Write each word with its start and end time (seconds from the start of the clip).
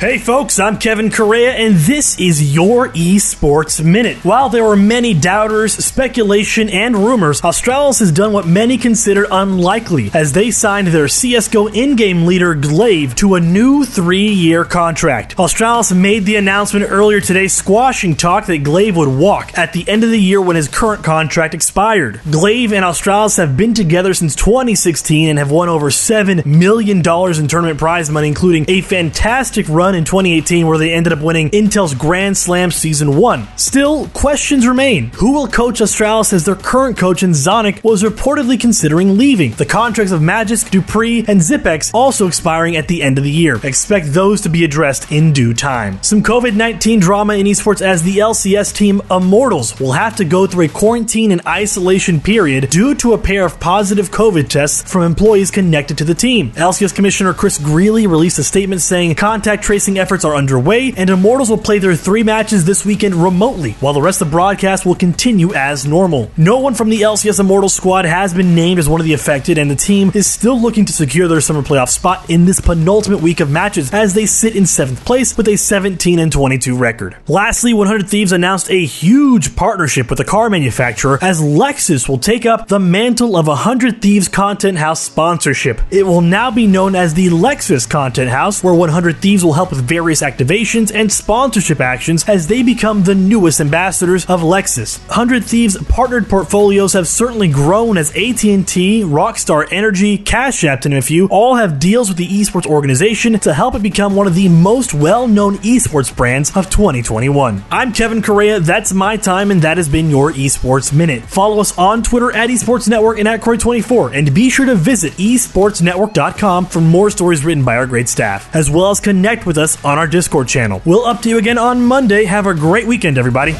Hey 0.00 0.16
folks, 0.16 0.58
I'm 0.58 0.78
Kevin 0.78 1.10
Correa, 1.10 1.50
and 1.50 1.74
this 1.74 2.18
is 2.18 2.54
your 2.54 2.88
Esports 2.88 3.84
Minute. 3.84 4.16
While 4.24 4.48
there 4.48 4.64
were 4.64 4.74
many 4.74 5.12
doubters, 5.12 5.74
speculation, 5.74 6.70
and 6.70 6.96
rumors, 6.96 7.42
Astralis 7.42 7.98
has 8.00 8.10
done 8.10 8.32
what 8.32 8.46
many 8.46 8.78
considered 8.78 9.26
unlikely 9.30 10.10
as 10.14 10.32
they 10.32 10.52
signed 10.52 10.86
their 10.86 11.04
CSGO 11.04 11.74
in 11.74 11.96
game 11.96 12.24
leader 12.24 12.54
Glaive 12.54 13.14
to 13.16 13.34
a 13.34 13.40
new 13.40 13.84
three 13.84 14.30
year 14.30 14.64
contract. 14.64 15.36
Astralis 15.36 15.94
made 15.94 16.24
the 16.24 16.36
announcement 16.36 16.90
earlier 16.90 17.20
today, 17.20 17.46
squashing 17.46 18.16
talk 18.16 18.46
that 18.46 18.64
Glaive 18.64 18.96
would 18.96 19.06
walk 19.06 19.52
at 19.58 19.74
the 19.74 19.86
end 19.86 20.02
of 20.02 20.08
the 20.08 20.18
year 20.18 20.40
when 20.40 20.56
his 20.56 20.66
current 20.66 21.04
contract 21.04 21.52
expired. 21.52 22.22
Glaive 22.30 22.72
and 22.72 22.86
Astralis 22.86 23.36
have 23.36 23.54
been 23.54 23.74
together 23.74 24.14
since 24.14 24.34
2016 24.34 25.28
and 25.28 25.38
have 25.38 25.50
won 25.50 25.68
over 25.68 25.90
$7 25.90 26.46
million 26.46 27.00
in 27.00 27.48
tournament 27.48 27.78
prize 27.78 28.08
money, 28.08 28.28
including 28.28 28.64
a 28.66 28.80
fantastic 28.80 29.68
run 29.68 29.89
in 29.94 30.04
2018 30.04 30.66
where 30.66 30.78
they 30.78 30.92
ended 30.92 31.12
up 31.12 31.20
winning 31.20 31.50
Intel's 31.50 31.94
Grand 31.94 32.36
Slam 32.36 32.70
Season 32.70 33.16
1. 33.16 33.48
Still, 33.56 34.08
questions 34.08 34.66
remain. 34.66 35.10
Who 35.16 35.32
will 35.32 35.46
coach 35.46 35.80
Astralis 35.80 36.32
as 36.32 36.44
their 36.44 36.54
current 36.54 36.96
coach 36.96 37.22
and 37.22 37.34
Zonic 37.34 37.82
was 37.82 38.02
reportedly 38.02 38.58
considering 38.58 39.18
leaving? 39.18 39.52
The 39.52 39.66
contracts 39.66 40.12
of 40.12 40.20
Magisk, 40.20 40.70
dupreeh, 40.70 41.28
and 41.28 41.40
Zipex 41.40 41.90
also 41.92 42.26
expiring 42.26 42.76
at 42.76 42.88
the 42.88 43.02
end 43.02 43.18
of 43.18 43.24
the 43.24 43.30
year. 43.30 43.58
Expect 43.64 44.12
those 44.12 44.40
to 44.42 44.48
be 44.48 44.64
addressed 44.64 45.10
in 45.10 45.32
due 45.32 45.54
time. 45.54 46.02
Some 46.02 46.22
COVID 46.22 46.54
19 46.54 47.00
drama 47.00 47.34
in 47.34 47.46
esports 47.46 47.82
as 47.82 48.02
the 48.02 48.18
LCS 48.18 48.74
team 48.74 49.02
Immortals 49.10 49.80
will 49.80 49.92
have 49.92 50.16
to 50.16 50.24
go 50.24 50.46
through 50.46 50.66
a 50.66 50.68
quarantine 50.68 51.32
and 51.32 51.46
isolation 51.46 52.20
period 52.20 52.70
due 52.70 52.94
to 52.96 53.14
a 53.14 53.18
pair 53.18 53.44
of 53.44 53.58
positive 53.60 54.10
COVID 54.10 54.48
tests 54.48 54.90
from 54.90 55.02
employees 55.02 55.50
connected 55.50 55.98
to 55.98 56.04
the 56.04 56.14
team. 56.14 56.52
LCS 56.52 56.94
Commissioner 56.94 57.34
Chris 57.34 57.58
Greeley 57.58 58.06
released 58.06 58.38
a 58.38 58.44
statement 58.44 58.80
saying 58.80 59.14
contact 59.14 59.62
tracing 59.62 59.79
efforts 59.88 60.24
are 60.24 60.34
underway, 60.34 60.92
and 60.96 61.10
Immortals 61.10 61.50
will 61.50 61.58
play 61.58 61.78
their 61.78 61.96
three 61.96 62.22
matches 62.22 62.64
this 62.64 62.84
weekend 62.84 63.14
remotely, 63.14 63.72
while 63.80 63.92
the 63.92 64.02
rest 64.02 64.20
of 64.20 64.28
the 64.28 64.32
broadcast 64.32 64.84
will 64.84 64.94
continue 64.94 65.54
as 65.54 65.86
normal. 65.86 66.30
No 66.36 66.58
one 66.58 66.74
from 66.74 66.90
the 66.90 67.02
LCS 67.02 67.40
Immortals 67.40 67.74
squad 67.74 68.04
has 68.04 68.34
been 68.34 68.54
named 68.54 68.78
as 68.78 68.88
one 68.88 69.00
of 69.00 69.06
the 69.06 69.12
affected, 69.12 69.58
and 69.58 69.70
the 69.70 69.76
team 69.76 70.10
is 70.14 70.26
still 70.26 70.60
looking 70.60 70.84
to 70.84 70.92
secure 70.92 71.28
their 71.28 71.40
summer 71.40 71.62
playoff 71.62 71.88
spot 71.88 72.28
in 72.28 72.44
this 72.44 72.60
penultimate 72.60 73.20
week 73.20 73.40
of 73.40 73.50
matches 73.50 73.92
as 73.92 74.14
they 74.14 74.26
sit 74.26 74.56
in 74.56 74.66
seventh 74.66 75.04
place 75.04 75.36
with 75.36 75.48
a 75.48 75.56
17 75.56 76.18
and 76.18 76.32
22 76.32 76.76
record. 76.76 77.16
Lastly, 77.26 77.72
100 77.74 78.08
Thieves 78.08 78.32
announced 78.32 78.70
a 78.70 78.84
huge 78.84 79.56
partnership 79.56 80.10
with 80.10 80.18
the 80.18 80.24
car 80.24 80.50
manufacturer 80.50 81.18
as 81.22 81.40
Lexus 81.40 82.08
will 82.08 82.18
take 82.18 82.46
up 82.46 82.68
the 82.68 82.78
mantle 82.78 83.36
of 83.36 83.46
100 83.46 84.02
Thieves 84.02 84.28
Content 84.28 84.78
House 84.78 85.00
sponsorship. 85.00 85.80
It 85.90 86.04
will 86.04 86.20
now 86.20 86.50
be 86.50 86.66
known 86.66 86.94
as 86.94 87.14
the 87.14 87.28
Lexus 87.28 87.88
Content 87.88 88.30
House, 88.30 88.62
where 88.62 88.74
100 88.74 89.18
Thieves 89.18 89.44
will 89.44 89.52
help 89.52 89.69
with 89.70 89.80
various 89.80 90.22
activations 90.22 90.92
and 90.94 91.10
sponsorship 91.10 91.80
actions 91.80 92.28
as 92.28 92.46
they 92.46 92.62
become 92.62 93.04
the 93.04 93.14
newest 93.14 93.60
ambassadors 93.60 94.26
of 94.26 94.40
Lexus. 94.40 94.98
100 95.08 95.44
Thieves 95.44 95.82
partnered 95.84 96.28
portfolios 96.28 96.92
have 96.92 97.08
certainly 97.08 97.48
grown 97.48 97.96
as 97.96 98.10
AT&T, 98.10 99.02
Rockstar 99.04 99.66
Energy, 99.70 100.18
Cash 100.18 100.64
App, 100.64 100.80
to 100.82 100.88
name 100.88 100.98
a 100.98 101.02
few, 101.02 101.26
all 101.28 101.56
have 101.56 101.78
deals 101.78 102.08
with 102.08 102.18
the 102.18 102.26
esports 102.26 102.66
organization 102.66 103.38
to 103.38 103.54
help 103.54 103.74
it 103.74 103.82
become 103.82 104.14
one 104.16 104.26
of 104.26 104.34
the 104.34 104.48
most 104.48 104.94
well-known 104.94 105.56
esports 105.58 106.14
brands 106.14 106.56
of 106.56 106.68
2021. 106.70 107.64
I'm 107.70 107.92
Kevin 107.92 108.22
Correa, 108.22 108.60
that's 108.60 108.92
my 108.92 109.16
time, 109.16 109.50
and 109.50 109.62
that 109.62 109.76
has 109.76 109.88
been 109.88 110.10
your 110.10 110.32
Esports 110.32 110.92
Minute. 110.92 111.22
Follow 111.22 111.60
us 111.60 111.76
on 111.78 112.02
Twitter 112.02 112.34
at 112.34 112.50
Esports 112.50 112.88
Network 112.88 113.18
and 113.18 113.28
at 113.28 113.40
Croy24, 113.40 114.16
and 114.16 114.34
be 114.34 114.50
sure 114.50 114.66
to 114.66 114.74
visit 114.74 115.12
esportsnetwork.com 115.14 116.66
for 116.66 116.80
more 116.80 117.10
stories 117.10 117.44
written 117.44 117.64
by 117.64 117.76
our 117.76 117.86
great 117.86 118.08
staff, 118.08 118.54
as 118.54 118.70
well 118.70 118.90
as 118.90 119.00
connect 119.00 119.46
with 119.46 119.58
us 119.60 119.82
on 119.84 119.98
our 119.98 120.06
Discord 120.06 120.48
channel. 120.48 120.82
We'll 120.84 121.04
up 121.04 121.22
to 121.22 121.28
you 121.28 121.38
again 121.38 121.58
on 121.58 121.84
Monday. 121.84 122.24
Have 122.24 122.46
a 122.46 122.54
great 122.54 122.86
weekend, 122.86 123.18
everybody. 123.18 123.52